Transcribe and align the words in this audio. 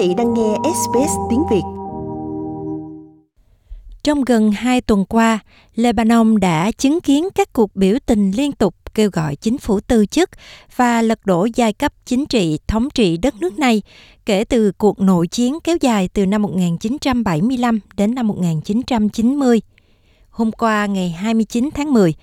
vị 0.00 0.14
đang 0.14 0.34
nghe 0.34 0.56
SBS 0.62 1.12
tiếng 1.30 1.42
Việt. 1.50 1.62
Trong 4.02 4.24
gần 4.24 4.52
hai 4.52 4.80
tuần 4.80 5.04
qua, 5.04 5.38
Lebanon 5.74 6.40
đã 6.40 6.70
chứng 6.72 7.00
kiến 7.00 7.28
các 7.34 7.52
cuộc 7.52 7.76
biểu 7.76 7.96
tình 8.06 8.30
liên 8.30 8.52
tục 8.52 8.74
kêu 8.94 9.10
gọi 9.12 9.36
chính 9.36 9.58
phủ 9.58 9.80
từ 9.80 10.06
chức 10.06 10.30
và 10.76 11.02
lật 11.02 11.26
đổ 11.26 11.46
giai 11.54 11.72
cấp 11.72 11.92
chính 12.04 12.26
trị 12.26 12.58
thống 12.66 12.88
trị 12.94 13.16
đất 13.16 13.34
nước 13.40 13.58
này 13.58 13.82
kể 14.26 14.44
từ 14.44 14.72
cuộc 14.72 15.00
nội 15.00 15.26
chiến 15.26 15.58
kéo 15.64 15.76
dài 15.80 16.08
từ 16.12 16.26
năm 16.26 16.42
1975 16.42 17.80
đến 17.96 18.14
năm 18.14 18.28
1990. 18.28 19.60
Hôm 20.30 20.52
qua 20.52 20.86
ngày 20.86 21.10
29 21.10 21.70
tháng 21.74 21.92
10, 21.92 22.14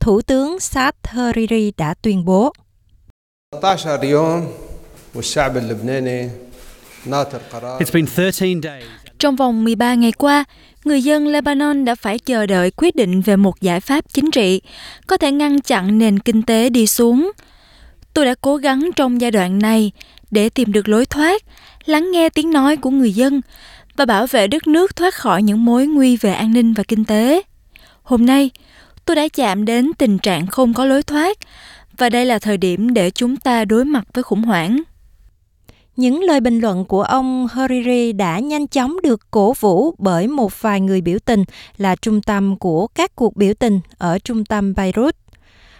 Thủ 0.00 0.20
tướng 0.20 0.60
Saad 0.60 0.94
Hariri 1.04 1.72
đã 1.76 1.94
tuyên 2.02 2.24
bố 2.24 2.52
Trong 9.18 9.36
vòng 9.36 9.64
13 9.64 9.94
ngày 9.94 10.12
qua, 10.12 10.44
người 10.84 11.02
dân 11.02 11.28
Lebanon 11.28 11.84
đã 11.84 11.94
phải 11.94 12.18
chờ 12.18 12.46
đợi 12.46 12.70
quyết 12.76 12.96
định 12.96 13.20
về 13.20 13.36
một 13.36 13.60
giải 13.60 13.80
pháp 13.80 14.04
chính 14.12 14.30
trị 14.30 14.60
có 15.06 15.16
thể 15.16 15.32
ngăn 15.32 15.60
chặn 15.60 15.98
nền 15.98 16.18
kinh 16.18 16.42
tế 16.42 16.70
đi 16.70 16.86
xuống. 16.86 17.32
Tôi 18.14 18.26
đã 18.26 18.34
cố 18.40 18.56
gắng 18.56 18.90
trong 18.96 19.20
giai 19.20 19.30
đoạn 19.30 19.58
này 19.58 19.92
để 20.30 20.48
tìm 20.48 20.72
được 20.72 20.88
lối 20.88 21.06
thoát, 21.06 21.42
lắng 21.84 22.10
nghe 22.12 22.28
tiếng 22.28 22.50
nói 22.50 22.76
của 22.76 22.90
người 22.90 23.12
dân 23.12 23.40
và 23.96 24.04
bảo 24.04 24.26
vệ 24.26 24.46
đất 24.46 24.66
nước 24.66 24.96
thoát 24.96 25.14
khỏi 25.14 25.42
những 25.42 25.64
mối 25.64 25.86
nguy 25.86 26.16
về 26.16 26.32
an 26.32 26.52
ninh 26.52 26.74
và 26.74 26.82
kinh 26.88 27.04
tế. 27.04 27.42
Hôm 28.02 28.26
nay, 28.26 28.50
tôi 29.04 29.16
đã 29.16 29.28
chạm 29.28 29.64
đến 29.64 29.90
tình 29.98 30.18
trạng 30.18 30.46
không 30.46 30.74
có 30.74 30.84
lối 30.84 31.02
thoát 31.02 31.38
và 31.98 32.08
đây 32.08 32.26
là 32.26 32.38
thời 32.38 32.56
điểm 32.56 32.94
để 32.94 33.10
chúng 33.10 33.36
ta 33.36 33.64
đối 33.64 33.84
mặt 33.84 34.04
với 34.14 34.22
khủng 34.22 34.42
hoảng. 34.42 34.82
Những 35.96 36.22
lời 36.22 36.40
bình 36.40 36.60
luận 36.60 36.84
của 36.84 37.02
ông 37.02 37.46
Hariri 37.46 38.12
đã 38.12 38.38
nhanh 38.38 38.66
chóng 38.66 38.96
được 39.02 39.20
cổ 39.30 39.52
vũ 39.52 39.94
bởi 39.98 40.28
một 40.28 40.62
vài 40.62 40.80
người 40.80 41.00
biểu 41.00 41.18
tình 41.24 41.44
là 41.76 41.96
trung 41.96 42.22
tâm 42.22 42.56
của 42.58 42.86
các 42.86 43.16
cuộc 43.16 43.36
biểu 43.36 43.54
tình 43.54 43.80
ở 43.98 44.18
trung 44.18 44.44
tâm 44.44 44.74
Beirut. 44.74 45.16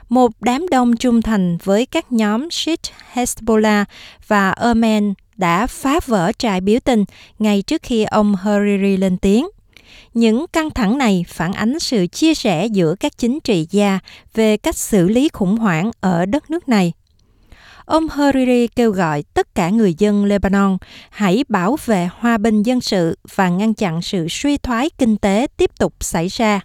Một 0.09 0.31
đám 0.41 0.69
đông 0.69 0.97
trung 0.97 1.23
thành 1.23 1.59
với 1.65 1.87
các 1.87 2.13
nhóm 2.13 2.51
Shiite 2.51 2.91
Hezbollah 3.15 3.85
và 4.27 4.51
Yemen 4.51 5.15
đã 5.37 5.67
phá 5.67 6.01
vỡ 6.07 6.33
trại 6.39 6.61
biểu 6.61 6.79
tình 6.85 7.05
ngay 7.39 7.63
trước 7.63 7.83
khi 7.83 8.05
ông 8.05 8.35
Hariri 8.35 8.97
lên 8.97 9.17
tiếng. 9.17 9.47
Những 10.15 10.47
căng 10.53 10.71
thẳng 10.71 10.99
này 10.99 11.25
phản 11.29 11.53
ánh 11.53 11.79
sự 11.79 12.07
chia 12.07 12.35
sẻ 12.35 12.67
giữa 12.67 12.95
các 13.01 13.19
chính 13.19 13.41
trị 13.41 13.67
gia 13.71 13.99
về 14.35 14.57
cách 14.57 14.77
xử 14.77 15.09
lý 15.09 15.29
khủng 15.33 15.57
hoảng 15.57 15.91
ở 16.01 16.27
đất 16.27 16.51
nước 16.51 16.69
này 16.69 16.93
ông 17.85 18.09
Hariri 18.09 18.67
kêu 18.67 18.91
gọi 18.91 19.23
tất 19.35 19.55
cả 19.55 19.69
người 19.69 19.95
dân 19.99 20.25
Lebanon 20.25 20.77
hãy 21.11 21.45
bảo 21.49 21.77
vệ 21.85 22.09
hòa 22.19 22.39
bình 22.39 22.63
dân 22.63 22.81
sự 22.81 23.19
và 23.35 23.49
ngăn 23.49 23.75
chặn 23.75 24.03
sự 24.03 24.27
suy 24.31 24.57
thoái 24.57 24.91
kinh 24.99 25.17
tế 25.17 25.47
tiếp 25.57 25.71
tục 25.79 25.95
xảy 26.01 26.29
ra. 26.29 26.61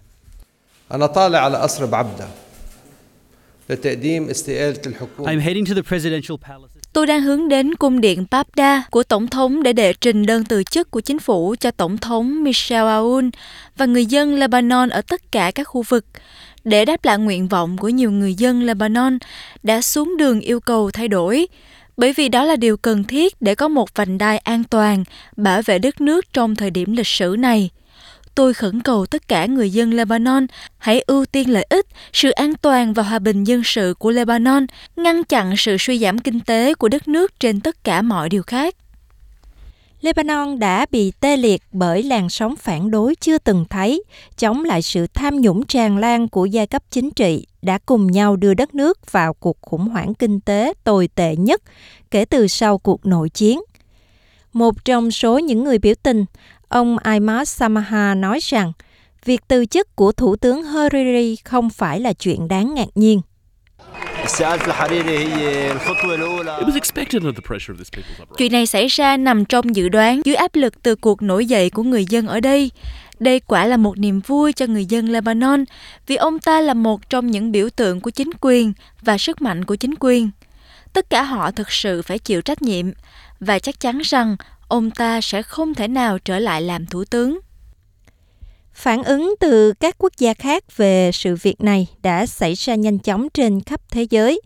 Tôi 6.92 7.06
đang 7.06 7.20
hướng 7.22 7.48
đến 7.48 7.74
cung 7.74 8.00
điện 8.00 8.26
Babda 8.30 8.82
của 8.90 9.02
Tổng 9.02 9.28
thống 9.28 9.62
để 9.62 9.72
đệ 9.72 9.92
trình 9.92 10.26
đơn 10.26 10.44
từ 10.44 10.62
chức 10.62 10.90
của 10.90 11.00
chính 11.00 11.18
phủ 11.18 11.54
cho 11.60 11.70
Tổng 11.70 11.98
thống 11.98 12.44
Michel 12.44 12.86
Aoun 12.86 13.30
và 13.76 13.86
người 13.86 14.06
dân 14.06 14.34
Lebanon 14.34 14.88
ở 14.88 15.02
tất 15.02 15.32
cả 15.32 15.50
các 15.54 15.64
khu 15.64 15.82
vực 15.82 16.04
để 16.64 16.84
đáp 16.84 17.04
lại 17.04 17.18
nguyện 17.18 17.48
vọng 17.48 17.76
của 17.76 17.88
nhiều 17.88 18.10
người 18.10 18.34
dân 18.34 18.62
Lebanon 18.62 19.18
đã 19.62 19.82
xuống 19.82 20.16
đường 20.16 20.40
yêu 20.40 20.60
cầu 20.60 20.90
thay 20.90 21.08
đổi, 21.08 21.46
bởi 21.96 22.12
vì 22.12 22.28
đó 22.28 22.44
là 22.44 22.56
điều 22.56 22.76
cần 22.76 23.04
thiết 23.04 23.42
để 23.42 23.54
có 23.54 23.68
một 23.68 23.94
vành 23.94 24.18
đai 24.18 24.38
an 24.38 24.64
toàn 24.64 25.04
bảo 25.36 25.62
vệ 25.62 25.78
đất 25.78 26.00
nước 26.00 26.32
trong 26.32 26.56
thời 26.56 26.70
điểm 26.70 26.92
lịch 26.92 27.06
sử 27.06 27.36
này. 27.38 27.70
Tôi 28.34 28.54
khẩn 28.54 28.80
cầu 28.80 29.06
tất 29.06 29.28
cả 29.28 29.46
người 29.46 29.70
dân 29.70 29.94
Lebanon 29.94 30.46
hãy 30.78 31.00
ưu 31.06 31.26
tiên 31.26 31.50
lợi 31.50 31.66
ích, 31.70 31.86
sự 32.12 32.30
an 32.30 32.54
toàn 32.62 32.92
và 32.92 33.02
hòa 33.02 33.18
bình 33.18 33.44
dân 33.44 33.64
sự 33.64 33.94
của 33.98 34.10
Lebanon, 34.10 34.66
ngăn 34.96 35.24
chặn 35.24 35.56
sự 35.56 35.76
suy 35.78 35.98
giảm 35.98 36.18
kinh 36.18 36.40
tế 36.40 36.74
của 36.74 36.88
đất 36.88 37.08
nước 37.08 37.40
trên 37.40 37.60
tất 37.60 37.84
cả 37.84 38.02
mọi 38.02 38.28
điều 38.28 38.42
khác. 38.42 38.74
Lebanon 40.00 40.58
đã 40.58 40.86
bị 40.90 41.12
tê 41.20 41.36
liệt 41.36 41.62
bởi 41.72 42.02
làn 42.02 42.28
sóng 42.28 42.56
phản 42.56 42.90
đối 42.90 43.14
chưa 43.14 43.38
từng 43.38 43.64
thấy, 43.70 44.02
chống 44.36 44.64
lại 44.64 44.82
sự 44.82 45.06
tham 45.14 45.40
nhũng 45.40 45.66
tràn 45.66 45.98
lan 45.98 46.28
của 46.28 46.44
giai 46.44 46.66
cấp 46.66 46.82
chính 46.90 47.10
trị 47.10 47.46
đã 47.62 47.78
cùng 47.86 48.06
nhau 48.06 48.36
đưa 48.36 48.54
đất 48.54 48.74
nước 48.74 49.12
vào 49.12 49.34
cuộc 49.34 49.56
khủng 49.60 49.88
hoảng 49.88 50.14
kinh 50.14 50.40
tế 50.40 50.72
tồi 50.84 51.08
tệ 51.14 51.36
nhất 51.36 51.62
kể 52.10 52.24
từ 52.24 52.48
sau 52.48 52.78
cuộc 52.78 53.06
nội 53.06 53.28
chiến. 53.28 53.60
Một 54.52 54.84
trong 54.84 55.10
số 55.10 55.38
những 55.38 55.64
người 55.64 55.78
biểu 55.78 55.94
tình, 56.02 56.24
ông 56.68 56.98
Aymar 56.98 57.48
Samaha 57.48 58.14
nói 58.14 58.38
rằng 58.42 58.72
việc 59.24 59.40
từ 59.48 59.66
chức 59.66 59.96
của 59.96 60.12
Thủ 60.12 60.36
tướng 60.36 60.62
Hariri 60.62 61.36
không 61.36 61.70
phải 61.70 62.00
là 62.00 62.12
chuyện 62.12 62.48
đáng 62.48 62.74
ngạc 62.74 62.88
nhiên. 62.94 63.20
Chuyện 68.38 68.52
này 68.52 68.66
xảy 68.66 68.86
ra 68.86 69.16
nằm 69.16 69.44
trong 69.44 69.76
dự 69.76 69.88
đoán 69.88 70.20
dưới 70.24 70.34
áp 70.34 70.54
lực 70.54 70.82
từ 70.82 70.94
cuộc 70.94 71.22
nổi 71.22 71.46
dậy 71.46 71.70
của 71.70 71.82
người 71.82 72.04
dân 72.04 72.26
ở 72.26 72.40
đây. 72.40 72.70
Đây 73.18 73.40
quả 73.40 73.66
là 73.66 73.76
một 73.76 73.98
niềm 73.98 74.20
vui 74.20 74.52
cho 74.52 74.66
người 74.66 74.86
dân 74.86 75.08
Lebanon 75.08 75.64
vì 76.06 76.16
ông 76.16 76.38
ta 76.38 76.60
là 76.60 76.74
một 76.74 77.10
trong 77.10 77.26
những 77.26 77.52
biểu 77.52 77.70
tượng 77.70 78.00
của 78.00 78.10
chính 78.10 78.30
quyền 78.40 78.72
và 79.02 79.18
sức 79.18 79.42
mạnh 79.42 79.64
của 79.64 79.76
chính 79.76 79.94
quyền. 80.00 80.30
Tất 80.92 81.10
cả 81.10 81.22
họ 81.22 81.50
thực 81.50 81.72
sự 81.72 82.02
phải 82.02 82.18
chịu 82.18 82.42
trách 82.42 82.62
nhiệm 82.62 82.86
và 83.40 83.58
chắc 83.58 83.80
chắn 83.80 83.98
rằng 83.98 84.36
ông 84.68 84.90
ta 84.90 85.20
sẽ 85.20 85.42
không 85.42 85.74
thể 85.74 85.88
nào 85.88 86.18
trở 86.18 86.38
lại 86.38 86.62
làm 86.62 86.86
thủ 86.86 87.04
tướng. 87.04 87.38
Phản 88.72 89.04
ứng 89.04 89.34
từ 89.40 89.72
các 89.72 89.96
quốc 89.98 90.12
gia 90.18 90.34
khác 90.34 90.76
về 90.76 91.10
sự 91.12 91.36
việc 91.42 91.60
này 91.60 91.86
đã 92.02 92.26
xảy 92.26 92.54
ra 92.54 92.74
nhanh 92.74 92.98
chóng 92.98 93.28
trên 93.34 93.60
khắp 93.60 93.80
thế 93.90 94.06
giới. 94.10 94.40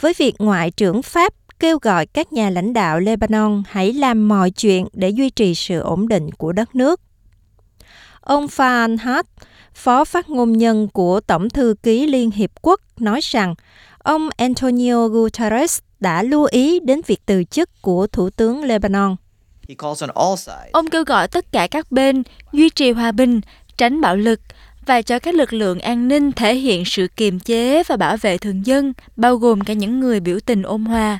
Với 0.00 0.12
việc 0.18 0.34
Ngoại 0.38 0.70
trưởng 0.70 1.02
Pháp 1.02 1.34
kêu 1.60 1.78
gọi 1.82 2.06
các 2.06 2.32
nhà 2.32 2.50
lãnh 2.50 2.72
đạo 2.72 3.00
Lebanon 3.00 3.62
hãy 3.68 3.92
làm 3.92 4.28
mọi 4.28 4.50
chuyện 4.50 4.86
để 4.92 5.08
duy 5.08 5.30
trì 5.30 5.54
sự 5.54 5.80
ổn 5.80 6.08
định 6.08 6.32
của 6.32 6.52
đất 6.52 6.74
nước. 6.74 7.00
Ông 8.20 8.46
Farhan 8.46 8.96
Haq, 8.96 9.22
phó 9.74 10.04
phát 10.04 10.30
ngôn 10.30 10.52
nhân 10.52 10.88
của 10.92 11.20
Tổng 11.20 11.50
thư 11.50 11.74
ký 11.82 12.06
Liên 12.06 12.30
Hiệp 12.30 12.50
Quốc, 12.62 12.80
nói 12.98 13.20
rằng 13.22 13.54
ông 13.98 14.28
Antonio 14.36 15.08
Guterres 15.08 15.78
đã 16.00 16.22
lưu 16.22 16.46
ý 16.50 16.80
đến 16.80 17.00
việc 17.06 17.20
từ 17.26 17.44
chức 17.44 17.82
của 17.82 18.06
Thủ 18.06 18.30
tướng 18.30 18.64
Lebanon. 18.64 19.16
He 19.68 19.74
calls 19.74 20.02
on 20.02 20.10
all 20.14 20.36
sides 20.36 20.72
Ông 20.72 20.90
kêu 20.90 21.04
gọi 21.04 21.28
tất 21.28 21.52
cả 21.52 21.66
các 21.70 21.92
bên 21.92 22.22
duy 22.52 22.70
trì 22.70 22.90
hòa 22.90 23.12
bình, 23.12 23.40
tránh 23.76 24.00
bạo 24.00 24.16
lực 24.16 24.40
và 24.86 25.02
cho 25.02 25.18
các 25.18 25.34
lực 25.34 25.52
lượng 25.52 25.80
an 25.80 26.08
ninh 26.08 26.32
thể 26.32 26.54
hiện 26.54 26.84
sự 26.84 27.08
kiềm 27.16 27.40
chế 27.40 27.82
và 27.82 27.96
bảo 27.96 28.16
vệ 28.16 28.38
thường 28.38 28.66
dân, 28.66 28.92
bao 29.16 29.36
gồm 29.36 29.60
cả 29.60 29.72
những 29.72 30.00
người 30.00 30.20
biểu 30.20 30.38
tình 30.46 30.62
ôn 30.62 30.84
hòa. 30.84 31.18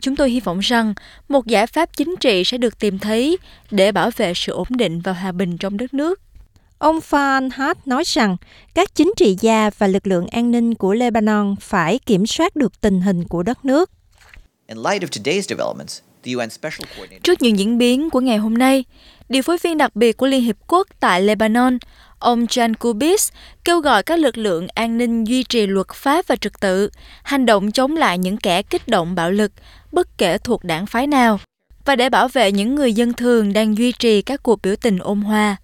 Chúng 0.00 0.16
tôi 0.16 0.30
hy 0.30 0.40
vọng 0.40 0.58
rằng 0.58 0.94
một 1.28 1.46
giải 1.46 1.66
pháp 1.66 1.96
chính 1.96 2.14
trị 2.20 2.44
sẽ 2.44 2.58
được 2.58 2.78
tìm 2.78 2.98
thấy 2.98 3.38
để 3.70 3.92
bảo 3.92 4.10
vệ 4.16 4.34
sự 4.34 4.52
ổn 4.52 4.66
định 4.70 5.00
và 5.00 5.12
hòa 5.12 5.32
bình 5.32 5.58
trong 5.58 5.76
đất 5.76 5.94
nước. 5.94 6.20
Ông 6.78 6.98
Farhan 6.98 7.50
Haq 7.50 7.74
nói 7.84 8.02
rằng 8.06 8.36
các 8.74 8.94
chính 8.94 9.12
trị 9.16 9.36
gia 9.40 9.70
và 9.78 9.86
lực 9.86 10.06
lượng 10.06 10.26
an 10.26 10.50
ninh 10.50 10.74
của 10.74 10.94
Lebanon 10.94 11.56
phải 11.60 11.98
kiểm 12.06 12.26
soát 12.26 12.56
được 12.56 12.80
tình 12.80 13.00
hình 13.00 13.24
của 13.24 13.42
đất 13.42 13.64
nước. 13.64 13.90
In 14.66 14.78
light 14.78 15.02
of 15.02 15.08
today's 15.08 15.42
developments, 15.42 16.00
Trước 17.22 17.42
những 17.42 17.58
diễn 17.58 17.78
biến 17.78 18.10
của 18.10 18.20
ngày 18.20 18.36
hôm 18.36 18.58
nay, 18.58 18.84
điều 19.28 19.42
phối 19.42 19.58
viên 19.62 19.78
đặc 19.78 19.96
biệt 19.96 20.16
của 20.16 20.26
Liên 20.26 20.42
Hiệp 20.42 20.56
Quốc 20.66 20.88
tại 21.00 21.22
Lebanon, 21.22 21.78
ông 22.18 22.44
Jan 22.44 22.74
Kubis 22.74 23.32
kêu 23.64 23.80
gọi 23.80 24.02
các 24.02 24.18
lực 24.18 24.38
lượng 24.38 24.66
an 24.74 24.98
ninh 24.98 25.24
duy 25.24 25.42
trì 25.42 25.66
luật 25.66 25.86
pháp 25.94 26.26
và 26.26 26.36
trật 26.36 26.60
tự, 26.60 26.90
hành 27.22 27.46
động 27.46 27.72
chống 27.72 27.96
lại 27.96 28.18
những 28.18 28.36
kẻ 28.36 28.62
kích 28.62 28.88
động 28.88 29.14
bạo 29.14 29.30
lực, 29.30 29.52
bất 29.92 30.18
kể 30.18 30.38
thuộc 30.38 30.64
đảng 30.64 30.86
phái 30.86 31.06
nào, 31.06 31.40
và 31.84 31.96
để 31.96 32.08
bảo 32.08 32.28
vệ 32.28 32.52
những 32.52 32.74
người 32.74 32.92
dân 32.92 33.12
thường 33.12 33.52
đang 33.52 33.78
duy 33.78 33.92
trì 33.92 34.22
các 34.22 34.42
cuộc 34.42 34.62
biểu 34.62 34.76
tình 34.76 34.98
ôn 34.98 35.20
hòa. 35.20 35.56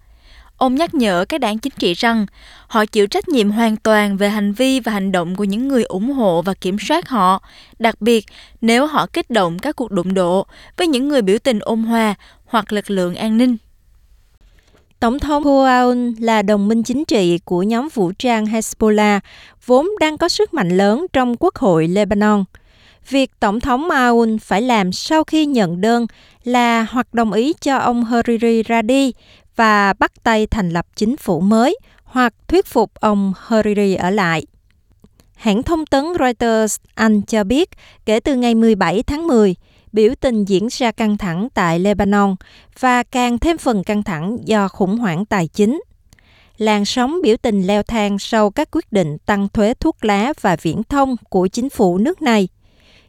Ông 0.61 0.75
nhắc 0.75 0.93
nhở 0.93 1.25
các 1.29 1.41
đảng 1.41 1.59
chính 1.59 1.73
trị 1.77 1.93
rằng 1.93 2.25
họ 2.67 2.85
chịu 2.85 3.07
trách 3.07 3.29
nhiệm 3.29 3.51
hoàn 3.51 3.75
toàn 3.75 4.17
về 4.17 4.29
hành 4.29 4.53
vi 4.53 4.79
và 4.79 4.91
hành 4.91 5.11
động 5.11 5.35
của 5.35 5.43
những 5.43 5.67
người 5.67 5.83
ủng 5.83 6.13
hộ 6.13 6.41
và 6.41 6.53
kiểm 6.53 6.77
soát 6.79 7.09
họ, 7.09 7.41
đặc 7.79 8.01
biệt 8.01 8.25
nếu 8.61 8.85
họ 8.85 9.07
kích 9.13 9.29
động 9.29 9.59
các 9.59 9.75
cuộc 9.75 9.91
đụng 9.91 10.13
độ 10.13 10.45
với 10.77 10.87
những 10.87 11.07
người 11.07 11.21
biểu 11.21 11.37
tình 11.39 11.59
ôn 11.59 11.83
hòa 11.83 12.15
hoặc 12.45 12.73
lực 12.73 12.91
lượng 12.91 13.15
an 13.15 13.37
ninh. 13.37 13.57
Tổng 14.99 15.19
thống 15.19 15.43
Huaun 15.43 16.13
là 16.19 16.41
đồng 16.41 16.67
minh 16.67 16.83
chính 16.83 17.05
trị 17.05 17.39
của 17.45 17.63
nhóm 17.63 17.87
vũ 17.93 18.11
trang 18.11 18.45
Hezbollah, 18.45 19.19
vốn 19.65 19.87
đang 19.99 20.17
có 20.17 20.29
sức 20.29 20.53
mạnh 20.53 20.69
lớn 20.69 21.05
trong 21.13 21.35
quốc 21.39 21.55
hội 21.55 21.87
Lebanon. 21.87 22.43
Việc 23.09 23.31
Tổng 23.39 23.59
thống 23.59 23.87
Maun 23.87 24.39
phải 24.39 24.61
làm 24.61 24.91
sau 24.91 25.23
khi 25.23 25.45
nhận 25.45 25.81
đơn 25.81 26.07
là 26.43 26.83
hoặc 26.89 27.13
đồng 27.13 27.31
ý 27.33 27.53
cho 27.61 27.77
ông 27.77 28.03
Hariri 28.03 28.63
ra 28.63 28.81
đi 28.81 29.11
và 29.55 29.93
bắt 29.93 30.11
tay 30.23 30.47
thành 30.47 30.69
lập 30.69 30.87
chính 30.95 31.17
phủ 31.17 31.39
mới, 31.39 31.77
hoặc 32.03 32.33
thuyết 32.47 32.65
phục 32.65 32.93
ông 32.93 33.33
Hariri 33.37 33.95
ở 33.95 34.09
lại. 34.09 34.45
Hãng 35.35 35.63
thông 35.63 35.85
tấn 35.85 36.05
Reuters 36.19 36.77
Anh 36.95 37.21
cho 37.21 37.43
biết, 37.43 37.69
kể 38.05 38.19
từ 38.19 38.35
ngày 38.35 38.55
17 38.55 39.03
tháng 39.03 39.27
10, 39.27 39.55
biểu 39.91 40.13
tình 40.19 40.45
diễn 40.45 40.67
ra 40.71 40.91
căng 40.91 41.17
thẳng 41.17 41.47
tại 41.53 41.79
Lebanon 41.79 42.35
và 42.79 43.03
càng 43.03 43.39
thêm 43.39 43.57
phần 43.57 43.83
căng 43.83 44.03
thẳng 44.03 44.37
do 44.45 44.67
khủng 44.67 44.97
hoảng 44.97 45.25
tài 45.25 45.47
chính. 45.47 45.81
Làn 46.57 46.85
sóng 46.85 47.21
biểu 47.23 47.37
tình 47.37 47.67
leo 47.67 47.83
thang 47.83 48.19
sau 48.19 48.49
các 48.51 48.71
quyết 48.71 48.91
định 48.91 49.17
tăng 49.25 49.47
thuế 49.49 49.73
thuốc 49.73 50.05
lá 50.05 50.33
và 50.41 50.55
viễn 50.55 50.83
thông 50.83 51.15
của 51.29 51.47
chính 51.47 51.69
phủ 51.69 51.97
nước 51.97 52.21
này. 52.21 52.47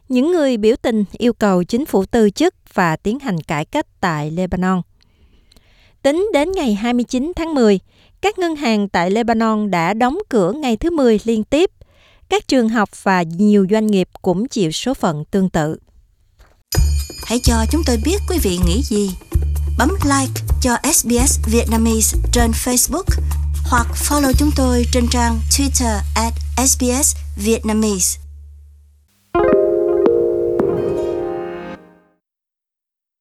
Những 0.09 0.31
người 0.31 0.57
biểu 0.57 0.75
tình 0.75 1.05
yêu 1.11 1.33
cầu 1.33 1.63
chính 1.63 1.85
phủ 1.85 2.05
từ 2.05 2.29
chức 2.29 2.55
và 2.73 2.95
tiến 2.95 3.19
hành 3.19 3.41
cải 3.41 3.65
cách 3.65 3.85
tại 3.99 4.31
Lebanon. 4.31 4.81
Tính 6.03 6.29
đến 6.33 6.51
ngày 6.51 6.73
29 6.73 7.31
tháng 7.35 7.53
10, 7.53 7.79
các 8.21 8.39
ngân 8.39 8.55
hàng 8.55 8.89
tại 8.89 9.11
Lebanon 9.11 9.71
đã 9.71 9.93
đóng 9.93 10.17
cửa 10.29 10.51
ngày 10.51 10.77
thứ 10.77 10.89
10 10.89 11.19
liên 11.23 11.43
tiếp. 11.43 11.71
Các 12.29 12.47
trường 12.47 12.69
học 12.69 12.89
và 13.03 13.23
nhiều 13.23 13.67
doanh 13.71 13.87
nghiệp 13.87 14.09
cũng 14.21 14.47
chịu 14.47 14.71
số 14.71 14.93
phận 14.93 15.23
tương 15.31 15.49
tự. 15.49 15.77
Hãy 17.25 17.39
cho 17.43 17.65
chúng 17.71 17.81
tôi 17.85 17.97
biết 18.05 18.17
quý 18.29 18.37
vị 18.43 18.59
nghĩ 18.65 18.81
gì. 18.83 19.11
Bấm 19.77 19.89
like 20.03 20.41
cho 20.61 20.77
SBS 20.93 21.39
Vietnamese 21.51 22.17
trên 22.31 22.51
Facebook 22.51 23.21
hoặc 23.65 23.87
follow 24.09 24.33
chúng 24.37 24.49
tôi 24.55 24.85
trên 24.93 25.05
trang 25.11 25.39
Twitter 25.49 25.99
at 26.15 26.33
SBS 26.67 27.15
Vietnamese. 27.37 28.22